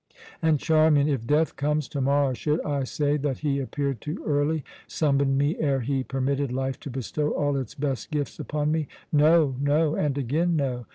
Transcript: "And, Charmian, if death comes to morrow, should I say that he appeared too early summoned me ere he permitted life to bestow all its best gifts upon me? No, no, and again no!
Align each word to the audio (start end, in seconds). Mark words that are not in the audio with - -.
"And, 0.41 0.59
Charmian, 0.59 1.07
if 1.07 1.27
death 1.27 1.55
comes 1.55 1.87
to 1.89 2.01
morrow, 2.01 2.33
should 2.33 2.59
I 2.65 2.85
say 2.85 3.17
that 3.17 3.41
he 3.45 3.59
appeared 3.59 4.01
too 4.01 4.19
early 4.25 4.63
summoned 4.87 5.37
me 5.37 5.55
ere 5.59 5.81
he 5.81 6.03
permitted 6.03 6.51
life 6.51 6.79
to 6.79 6.89
bestow 6.89 7.29
all 7.35 7.55
its 7.55 7.75
best 7.75 8.09
gifts 8.09 8.39
upon 8.39 8.71
me? 8.71 8.87
No, 9.13 9.55
no, 9.59 9.93
and 9.95 10.17
again 10.17 10.55
no! 10.55 10.87